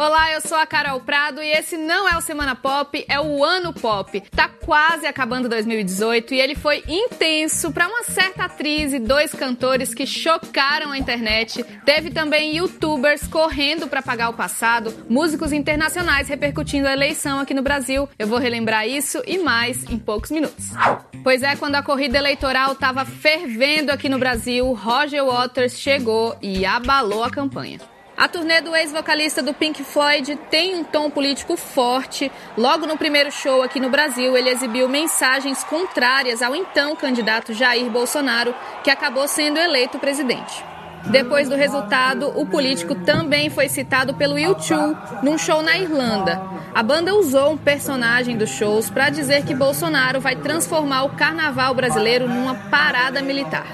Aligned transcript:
Olá, 0.00 0.32
eu 0.32 0.40
sou 0.40 0.56
a 0.56 0.64
Carol 0.64 0.98
Prado 1.00 1.42
e 1.42 1.50
esse 1.50 1.76
não 1.76 2.08
é 2.08 2.16
o 2.16 2.22
Semana 2.22 2.56
Pop, 2.56 3.04
é 3.06 3.20
o 3.20 3.44
Ano 3.44 3.70
Pop. 3.70 4.18
Tá 4.34 4.48
quase 4.48 5.06
acabando 5.06 5.46
2018 5.46 6.32
e 6.32 6.40
ele 6.40 6.54
foi 6.54 6.82
intenso 6.88 7.70
para 7.70 7.86
uma 7.86 8.02
certa 8.04 8.46
atriz 8.46 8.94
e 8.94 8.98
dois 8.98 9.34
cantores 9.34 9.92
que 9.92 10.06
chocaram 10.06 10.90
a 10.90 10.96
internet. 10.96 11.62
Teve 11.84 12.08
também 12.10 12.56
youtubers 12.56 13.26
correndo 13.26 13.88
para 13.88 14.00
pagar 14.00 14.30
o 14.30 14.32
passado, 14.32 15.04
músicos 15.06 15.52
internacionais 15.52 16.28
repercutindo 16.28 16.88
a 16.88 16.94
eleição 16.94 17.38
aqui 17.38 17.52
no 17.52 17.60
Brasil. 17.60 18.08
Eu 18.18 18.26
vou 18.26 18.38
relembrar 18.38 18.88
isso 18.88 19.22
e 19.26 19.36
mais 19.36 19.84
em 19.84 19.98
poucos 19.98 20.30
minutos. 20.30 20.70
Pois 21.22 21.42
é, 21.42 21.56
quando 21.56 21.74
a 21.74 21.82
corrida 21.82 22.16
eleitoral 22.16 22.72
estava 22.72 23.04
fervendo 23.04 23.92
aqui 23.92 24.08
no 24.08 24.18
Brasil, 24.18 24.72
Roger 24.72 25.26
Waters 25.26 25.78
chegou 25.78 26.38
e 26.40 26.64
abalou 26.64 27.22
a 27.22 27.30
campanha. 27.30 27.89
A 28.20 28.28
turnê 28.28 28.60
do 28.60 28.76
ex-vocalista 28.76 29.42
do 29.42 29.54
Pink 29.54 29.82
Floyd 29.82 30.38
tem 30.50 30.74
um 30.74 30.84
tom 30.84 31.08
político 31.08 31.56
forte. 31.56 32.30
Logo 32.54 32.86
no 32.86 32.98
primeiro 32.98 33.32
show 33.32 33.62
aqui 33.62 33.80
no 33.80 33.88
Brasil, 33.88 34.36
ele 34.36 34.50
exibiu 34.50 34.90
mensagens 34.90 35.64
contrárias 35.64 36.42
ao 36.42 36.54
então 36.54 36.94
candidato 36.94 37.54
Jair 37.54 37.90
Bolsonaro, 37.90 38.54
que 38.84 38.90
acabou 38.90 39.26
sendo 39.26 39.58
eleito 39.58 39.98
presidente. 39.98 40.62
Depois 41.06 41.48
do 41.48 41.56
resultado, 41.56 42.30
o 42.38 42.44
político 42.44 42.94
também 42.94 43.48
foi 43.48 43.70
citado 43.70 44.12
pelo 44.12 44.34
U2 44.34 45.22
num 45.22 45.38
show 45.38 45.62
na 45.62 45.78
Irlanda. 45.78 46.42
A 46.74 46.82
banda 46.82 47.14
usou 47.14 47.52
um 47.52 47.56
personagem 47.56 48.36
dos 48.36 48.50
shows 48.50 48.90
para 48.90 49.08
dizer 49.08 49.46
que 49.46 49.54
Bolsonaro 49.54 50.20
vai 50.20 50.36
transformar 50.36 51.04
o 51.04 51.16
carnaval 51.16 51.74
brasileiro 51.74 52.28
numa 52.28 52.54
parada 52.54 53.22
militar. 53.22 53.64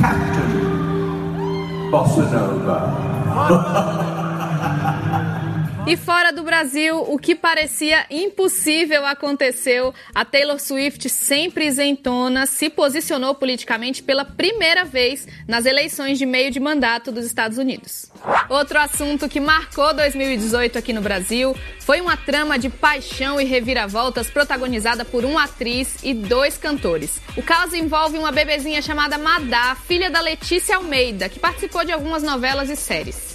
Captain 0.00 1.90
Bolsonaro. 1.90 3.23
E 5.86 5.98
fora 5.98 6.32
do 6.32 6.42
Brasil, 6.42 6.96
o 6.96 7.18
que 7.18 7.34
parecia 7.34 8.06
impossível 8.08 9.04
aconteceu. 9.04 9.92
A 10.14 10.24
Taylor 10.24 10.58
Swift, 10.58 11.10
sempre 11.10 11.66
isentona, 11.66 12.46
se 12.46 12.70
posicionou 12.70 13.34
politicamente 13.34 14.02
pela 14.02 14.24
primeira 14.24 14.86
vez 14.86 15.28
nas 15.46 15.66
eleições 15.66 16.16
de 16.16 16.24
meio 16.24 16.50
de 16.50 16.58
mandato 16.58 17.12
dos 17.12 17.26
Estados 17.26 17.58
Unidos. 17.58 18.10
Outro 18.48 18.78
assunto 18.78 19.28
que 19.28 19.38
marcou 19.38 19.92
2018 19.92 20.78
aqui 20.78 20.94
no 20.94 21.02
Brasil 21.02 21.54
foi 21.80 22.00
uma 22.00 22.16
trama 22.16 22.58
de 22.58 22.70
paixão 22.70 23.38
e 23.38 23.44
reviravoltas 23.44 24.30
protagonizada 24.30 25.04
por 25.04 25.22
uma 25.22 25.44
atriz 25.44 25.98
e 26.02 26.14
dois 26.14 26.56
cantores. 26.56 27.20
O 27.36 27.42
caso 27.42 27.76
envolve 27.76 28.16
uma 28.16 28.32
bebezinha 28.32 28.80
chamada 28.80 29.18
Madá, 29.18 29.76
filha 29.86 30.10
da 30.10 30.22
Letícia 30.22 30.76
Almeida, 30.76 31.28
que 31.28 31.38
participou 31.38 31.84
de 31.84 31.92
algumas 31.92 32.22
novelas 32.22 32.70
e 32.70 32.76
séries. 32.76 33.33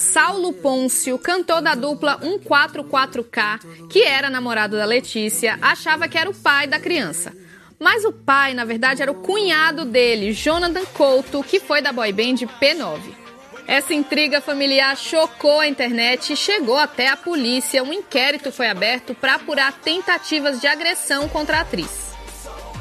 Saulo 0.00 0.54
Pôncio, 0.54 1.18
cantor 1.18 1.60
da 1.60 1.74
dupla 1.74 2.18
144K, 2.20 3.88
que 3.90 4.02
era 4.02 4.30
namorado 4.30 4.74
da 4.74 4.86
Letícia, 4.86 5.58
achava 5.60 6.08
que 6.08 6.16
era 6.16 6.30
o 6.30 6.34
pai 6.34 6.66
da 6.66 6.80
criança. 6.80 7.36
Mas 7.78 8.02
o 8.06 8.10
pai, 8.10 8.54
na 8.54 8.64
verdade, 8.64 9.02
era 9.02 9.12
o 9.12 9.16
cunhado 9.16 9.84
dele, 9.84 10.32
Jonathan 10.32 10.86
Couto, 10.94 11.44
que 11.44 11.60
foi 11.60 11.82
da 11.82 11.92
boy 11.92 12.10
band 12.12 12.46
P9. 12.58 12.98
Essa 13.66 13.92
intriga 13.92 14.40
familiar 14.40 14.96
chocou 14.96 15.60
a 15.60 15.68
internet 15.68 16.32
e 16.32 16.36
chegou 16.36 16.78
até 16.78 17.08
a 17.08 17.16
polícia. 17.16 17.82
Um 17.82 17.92
inquérito 17.92 18.50
foi 18.50 18.68
aberto 18.68 19.14
para 19.14 19.34
apurar 19.34 19.80
tentativas 19.80 20.62
de 20.62 20.66
agressão 20.66 21.28
contra 21.28 21.58
a 21.58 21.60
atriz. 21.60 22.10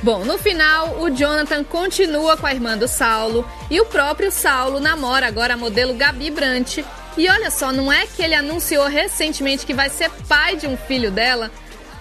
Bom, 0.01 0.23
no 0.23 0.37
final, 0.37 1.01
o 1.01 1.09
Jonathan 1.09 1.65
continua 1.65 2.37
com 2.37 2.47
a 2.47 2.53
irmã 2.53 2.77
do 2.77 2.87
Saulo 2.87 3.45
e 3.69 3.81
o 3.81 3.85
próprio 3.85 4.31
Saulo 4.31 4.79
namora 4.79 5.27
agora 5.27 5.55
a 5.55 5.57
modelo 5.57 5.93
Gabi 5.93 6.31
Brant, 6.31 6.77
e 7.17 7.27
olha 7.27 7.51
só, 7.51 7.71
não 7.71 7.91
é 7.91 8.05
que 8.07 8.21
ele 8.21 8.35
anunciou 8.35 8.87
recentemente 8.87 9.65
que 9.65 9.73
vai 9.73 9.89
ser 9.89 10.09
pai 10.27 10.55
de 10.55 10.67
um 10.67 10.77
filho 10.77 11.11
dela? 11.11 11.51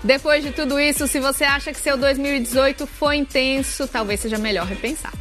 Depois 0.03 0.45
de 0.45 0.53
tudo 0.53 0.78
isso, 0.78 1.09
se 1.09 1.19
você 1.19 1.45
acha 1.45 1.73
que 1.73 1.80
seu 1.80 1.96
2018 1.96 2.86
foi 2.86 3.17
intenso, 3.17 3.89
talvez 3.89 4.20
seja 4.20 4.39
melhor 4.39 4.67
repensar. 4.67 5.13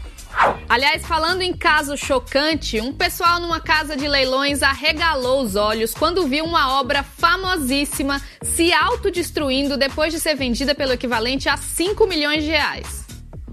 Aliás, 0.69 1.05
falando 1.05 1.41
em 1.41 1.53
caso 1.53 1.97
chocante, 1.97 2.79
um 2.79 2.93
pessoal 2.93 3.39
numa 3.39 3.59
casa 3.59 3.95
de 3.95 4.07
leilões 4.07 4.61
arregalou 4.61 5.41
os 5.41 5.55
olhos 5.55 5.93
quando 5.93 6.27
viu 6.27 6.45
uma 6.45 6.79
obra 6.79 7.01
famosíssima 7.01 8.21
se 8.43 8.71
autodestruindo 8.71 9.77
depois 9.77 10.13
de 10.13 10.19
ser 10.19 10.35
vendida 10.35 10.75
pelo 10.75 10.93
equivalente 10.93 11.49
a 11.49 11.57
5 11.57 12.05
milhões 12.05 12.43
de 12.43 12.51
reais. 12.51 13.06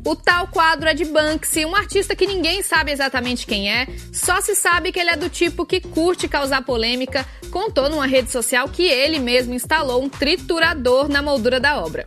O 0.04 0.14
tal 0.14 0.46
quadro 0.48 0.86
é 0.86 0.92
de 0.92 1.06
Banksy, 1.06 1.64
um 1.64 1.74
artista 1.74 2.14
que 2.14 2.26
ninguém 2.26 2.62
sabe 2.62 2.92
exatamente 2.92 3.46
quem 3.46 3.72
é, 3.72 3.86
só 4.12 4.38
se 4.42 4.54
sabe 4.54 4.92
que 4.92 5.00
ele 5.00 5.08
é 5.08 5.16
do 5.16 5.30
tipo 5.30 5.64
que 5.64 5.80
curte 5.80 6.28
causar 6.28 6.62
polêmica, 6.62 7.26
contou 7.50 7.88
numa 7.88 8.06
rede 8.06 8.30
social 8.30 8.68
que 8.68 8.82
ele 8.82 9.18
mesmo 9.18 9.54
instalou 9.54 10.02
um 10.02 10.08
triturador 10.10 11.08
na 11.08 11.22
moldura 11.22 11.58
da 11.58 11.82
obra. 11.82 12.06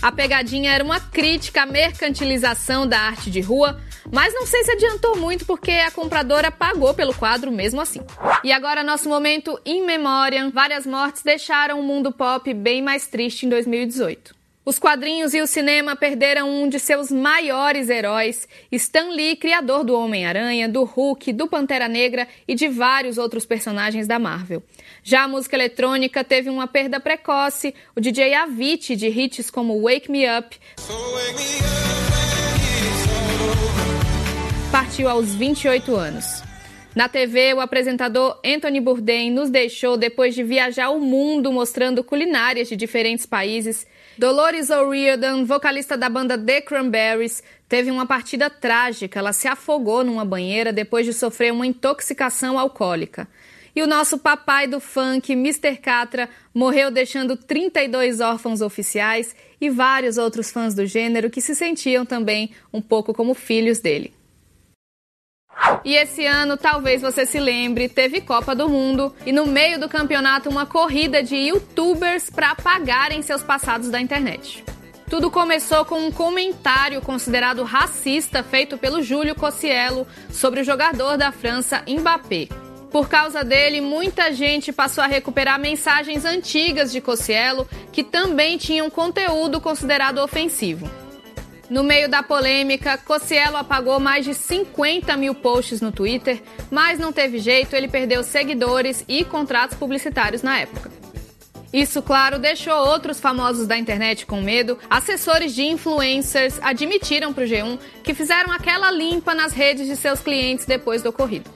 A 0.00 0.12
pegadinha 0.12 0.70
era 0.70 0.84
uma 0.84 1.00
crítica 1.00 1.62
à 1.62 1.66
mercantilização 1.66 2.86
da 2.86 3.00
arte 3.00 3.32
de 3.32 3.40
rua, 3.40 3.80
mas 4.12 4.32
não 4.32 4.46
sei 4.46 4.62
se 4.62 4.70
adiantou 4.70 5.16
muito 5.16 5.44
porque 5.44 5.72
a 5.72 5.90
compradora 5.90 6.52
pagou 6.52 6.94
pelo 6.94 7.12
quadro 7.12 7.50
mesmo 7.50 7.80
assim. 7.80 8.00
E 8.44 8.52
agora 8.52 8.84
nosso 8.84 9.08
momento 9.08 9.60
in 9.66 9.84
memoriam. 9.84 10.52
Várias 10.52 10.86
mortes 10.86 11.24
deixaram 11.24 11.80
o 11.80 11.82
mundo 11.82 12.12
pop 12.12 12.54
bem 12.54 12.80
mais 12.80 13.08
triste 13.08 13.44
em 13.44 13.48
2018. 13.48 14.37
Os 14.68 14.78
quadrinhos 14.78 15.32
e 15.32 15.40
o 15.40 15.46
cinema 15.46 15.96
perderam 15.96 16.50
um 16.50 16.68
de 16.68 16.78
seus 16.78 17.10
maiores 17.10 17.88
heróis, 17.88 18.46
Stan 18.70 19.08
Lee, 19.12 19.34
criador 19.34 19.82
do 19.82 19.94
Homem-Aranha, 19.94 20.68
do 20.68 20.84
Hulk, 20.84 21.32
do 21.32 21.48
Pantera 21.48 21.88
Negra 21.88 22.28
e 22.46 22.54
de 22.54 22.68
vários 22.68 23.16
outros 23.16 23.46
personagens 23.46 24.06
da 24.06 24.18
Marvel. 24.18 24.62
Já 25.02 25.22
a 25.22 25.28
música 25.28 25.56
eletrônica 25.56 26.22
teve 26.22 26.50
uma 26.50 26.66
perda 26.66 27.00
precoce, 27.00 27.74
o 27.96 28.00
DJ 28.00 28.34
Avicii 28.34 28.94
de 28.94 29.08
hits 29.08 29.50
como 29.50 29.80
Wake 29.80 30.10
Me 30.10 30.26
Up 30.38 30.54
partiu 34.70 35.08
aos 35.08 35.34
28 35.34 35.96
anos. 35.96 36.47
Na 36.94 37.08
TV, 37.08 37.54
o 37.54 37.60
apresentador 37.60 38.40
Anthony 38.44 38.80
Bourdain 38.80 39.30
nos 39.30 39.50
deixou 39.50 39.96
depois 39.96 40.34
de 40.34 40.42
viajar 40.42 40.90
o 40.90 40.98
mundo 40.98 41.52
mostrando 41.52 42.02
culinárias 42.02 42.68
de 42.68 42.76
diferentes 42.76 43.26
países 43.26 43.86
Dolores 44.18 44.68
O'Riordan, 44.68 45.44
vocalista 45.44 45.96
da 45.96 46.08
banda 46.08 46.36
The 46.36 46.60
Cranberries, 46.62 47.40
teve 47.68 47.88
uma 47.88 48.04
partida 48.04 48.50
trágica. 48.50 49.20
Ela 49.20 49.32
se 49.32 49.46
afogou 49.46 50.02
numa 50.02 50.24
banheira 50.24 50.72
depois 50.72 51.06
de 51.06 51.12
sofrer 51.12 51.52
uma 51.52 51.64
intoxicação 51.64 52.58
alcoólica. 52.58 53.28
E 53.76 53.80
o 53.80 53.86
nosso 53.86 54.18
papai 54.18 54.66
do 54.66 54.80
funk, 54.80 55.34
Mr. 55.34 55.76
Catra, 55.76 56.28
morreu 56.52 56.90
deixando 56.90 57.36
32 57.36 58.18
órfãos 58.18 58.60
oficiais 58.60 59.36
e 59.60 59.70
vários 59.70 60.18
outros 60.18 60.50
fãs 60.50 60.74
do 60.74 60.84
gênero 60.84 61.30
que 61.30 61.40
se 61.40 61.54
sentiam 61.54 62.04
também 62.04 62.50
um 62.72 62.82
pouco 62.82 63.14
como 63.14 63.34
filhos 63.34 63.78
dele. 63.78 64.17
E 65.84 65.94
esse 65.94 66.26
ano, 66.26 66.56
talvez 66.56 67.02
você 67.02 67.24
se 67.24 67.38
lembre, 67.38 67.88
teve 67.88 68.20
Copa 68.20 68.54
do 68.54 68.68
Mundo 68.68 69.14
e 69.24 69.32
no 69.32 69.46
meio 69.46 69.78
do 69.78 69.88
campeonato 69.88 70.48
uma 70.48 70.66
corrida 70.66 71.22
de 71.22 71.36
youtubers 71.36 72.30
para 72.30 72.50
apagarem 72.50 73.22
seus 73.22 73.42
passados 73.42 73.88
da 73.88 74.00
internet. 74.00 74.64
Tudo 75.08 75.30
começou 75.30 75.84
com 75.84 76.06
um 76.06 76.12
comentário 76.12 77.00
considerado 77.00 77.62
racista 77.62 78.42
feito 78.42 78.76
pelo 78.76 79.02
Júlio 79.02 79.34
Cossiello 79.34 80.06
sobre 80.30 80.60
o 80.60 80.64
jogador 80.64 81.16
da 81.16 81.32
França 81.32 81.82
Mbappé. 81.88 82.48
Por 82.90 83.08
causa 83.08 83.44
dele, 83.44 83.80
muita 83.80 84.32
gente 84.32 84.72
passou 84.72 85.02
a 85.02 85.06
recuperar 85.06 85.58
mensagens 85.58 86.24
antigas 86.24 86.90
de 86.90 87.00
Cossiello 87.00 87.66
que 87.92 88.02
também 88.02 88.58
tinham 88.58 88.90
conteúdo 88.90 89.60
considerado 89.60 90.18
ofensivo. 90.18 90.90
No 91.70 91.84
meio 91.84 92.08
da 92.08 92.22
polêmica, 92.22 92.96
Cossiello 92.96 93.56
apagou 93.56 94.00
mais 94.00 94.24
de 94.24 94.32
50 94.32 95.14
mil 95.18 95.34
posts 95.34 95.82
no 95.82 95.92
Twitter, 95.92 96.42
mas 96.70 96.98
não 96.98 97.12
teve 97.12 97.38
jeito, 97.38 97.76
ele 97.76 97.88
perdeu 97.88 98.22
seguidores 98.22 99.04
e 99.06 99.22
contratos 99.22 99.76
publicitários 99.76 100.42
na 100.42 100.60
época. 100.60 100.90
Isso, 101.70 102.00
claro, 102.00 102.38
deixou 102.38 102.74
outros 102.74 103.20
famosos 103.20 103.66
da 103.66 103.76
internet 103.76 104.24
com 104.24 104.40
medo. 104.40 104.78
Assessores 104.88 105.54
de 105.54 105.62
influencers 105.64 106.58
admitiram 106.62 107.34
para 107.34 107.44
o 107.44 107.46
G1 107.46 107.78
que 108.02 108.14
fizeram 108.14 108.50
aquela 108.50 108.90
limpa 108.90 109.34
nas 109.34 109.52
redes 109.52 109.86
de 109.86 109.94
seus 109.94 110.20
clientes 110.20 110.64
depois 110.64 111.02
do 111.02 111.10
ocorrido. 111.10 111.50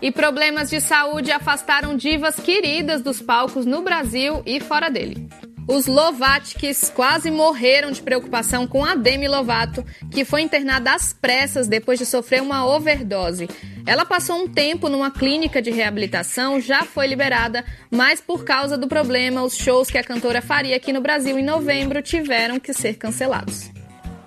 E 0.00 0.10
problemas 0.10 0.70
de 0.70 0.80
saúde 0.80 1.30
afastaram 1.30 1.94
divas 1.94 2.36
queridas 2.36 3.02
dos 3.02 3.20
palcos 3.20 3.66
no 3.66 3.82
Brasil 3.82 4.42
e 4.46 4.58
fora 4.58 4.88
dele. 4.88 5.28
Os 5.68 5.86
Lovatkis 5.86 6.90
quase 6.94 7.30
morreram 7.30 7.90
de 7.90 8.00
preocupação 8.00 8.66
com 8.66 8.82
a 8.82 8.94
Demi 8.94 9.28
Lovato, 9.28 9.84
que 10.10 10.24
foi 10.24 10.40
internada 10.40 10.94
às 10.94 11.12
pressas 11.12 11.68
depois 11.68 11.98
de 11.98 12.06
sofrer 12.06 12.40
uma 12.40 12.66
overdose. 12.66 13.46
Ela 13.86 14.06
passou 14.06 14.36
um 14.36 14.48
tempo 14.48 14.88
numa 14.88 15.10
clínica 15.10 15.60
de 15.60 15.70
reabilitação, 15.70 16.58
já 16.58 16.84
foi 16.84 17.06
liberada, 17.06 17.66
mas 17.90 18.18
por 18.18 18.44
causa 18.44 18.78
do 18.78 18.88
problema, 18.88 19.42
os 19.42 19.58
shows 19.58 19.90
que 19.90 19.98
a 19.98 20.02
cantora 20.02 20.40
faria 20.40 20.74
aqui 20.74 20.90
no 20.90 21.02
Brasil 21.02 21.38
em 21.38 21.44
novembro 21.44 22.00
tiveram 22.00 22.58
que 22.58 22.72
ser 22.72 22.94
cancelados. 22.94 23.70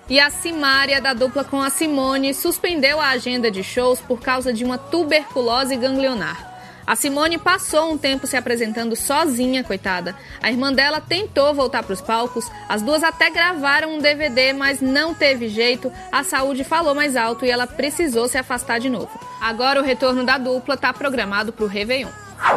E 0.08 0.20
a 0.20 0.30
Simária, 0.30 1.02
da 1.02 1.16
dupla 1.16 1.44
com 1.44 1.60
a 1.60 1.72
Simone, 1.72 2.36
suspendeu 2.36 3.02
a 3.02 3.10
agenda 3.10 3.50
de 3.50 3.64
shows 3.64 4.00
por 4.00 4.22
causa 4.22 4.54
de 4.54 4.64
uma 4.64 4.78
tuberculose 4.78 5.76
ganglionar. 5.76 6.51
A 6.92 6.96
Simone 6.98 7.38
passou 7.38 7.94
um 7.94 7.98
tempo 7.98 8.28
se 8.28 8.36
apresentando 8.36 8.98
sozinha, 8.98 9.64
coitada. 9.64 10.14
A 10.44 10.52
irmã 10.52 10.74
dela 10.74 11.00
tentou 11.00 11.54
voltar 11.54 11.84
para 11.84 11.94
os 11.94 12.02
palcos, 12.02 12.52
as 12.68 12.82
duas 12.82 13.02
até 13.02 13.30
gravaram 13.30 13.96
um 13.96 14.00
DVD, 14.00 14.52
mas 14.52 14.82
não 14.82 15.14
teve 15.14 15.48
jeito, 15.48 15.90
a 16.12 16.22
saúde 16.22 16.66
falou 16.66 16.94
mais 16.94 17.16
alto 17.16 17.46
e 17.46 17.50
ela 17.50 17.66
precisou 17.66 18.28
se 18.28 18.38
afastar 18.38 18.78
de 18.78 18.90
novo. 18.90 19.10
Agora 19.40 19.80
o 19.80 19.86
retorno 19.86 20.26
da 20.26 20.38
dupla 20.38 20.76
está 20.76 20.92
programado 20.92 21.54
para 21.54 21.64
o 21.64 21.70
Réveillon. 21.70 22.12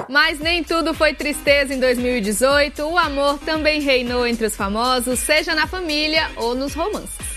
Mas 0.09 0.41
nem 0.41 0.65
tudo 0.65 0.95
foi 0.95 1.15
tristeza 1.15 1.73
em 1.73 1.79
2018, 1.79 2.83
o 2.83 2.99
amor 2.99 3.39
também 3.39 3.81
reinou 3.81 4.27
entre 4.27 4.47
os 4.47 4.57
famosos, 4.57 5.21
seja 5.21 5.55
na 5.55 5.69
família 5.69 6.29
ou 6.35 6.57
nos 6.57 6.75
romances. 6.75 7.34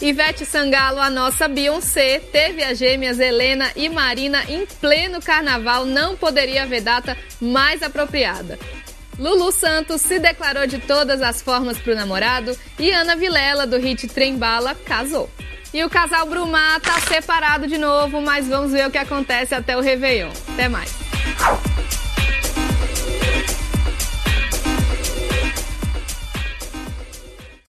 Ivete 0.00 0.44
Sangalo, 0.44 1.00
a 1.00 1.08
nossa 1.08 1.48
Beyoncé, 1.48 2.20
teve 2.20 2.62
as 2.62 2.78
gêmeas 2.78 3.18
Helena 3.18 3.70
e 3.74 3.88
Marina 3.88 4.44
em 4.48 4.66
pleno 4.66 5.20
carnaval, 5.22 5.86
não 5.86 6.16
poderia 6.16 6.64
haver 6.64 6.82
data 6.82 7.16
mais 7.40 7.82
apropriada. 7.82 8.58
Lulu 9.18 9.50
Santos 9.50 10.02
se 10.02 10.18
declarou 10.18 10.66
de 10.66 10.78
todas 10.78 11.22
as 11.22 11.40
formas 11.40 11.78
para 11.78 11.92
o 11.94 11.96
namorado 11.96 12.56
e 12.78 12.90
Ana 12.90 13.16
Vilela, 13.16 13.66
do 13.66 13.78
hit 13.78 14.06
Trembala, 14.08 14.74
casou. 14.74 15.30
E 15.72 15.82
o 15.82 15.90
casal 15.90 16.26
Brumar 16.26 16.80
tá 16.80 17.00
separado 17.00 17.66
de 17.66 17.78
novo, 17.78 18.20
mas 18.20 18.46
vamos 18.46 18.72
ver 18.72 18.86
o 18.86 18.90
que 18.90 18.98
acontece 18.98 19.54
até 19.54 19.76
o 19.76 19.80
Réveillon. 19.80 20.30
Até 20.52 20.68
mais. 20.68 20.94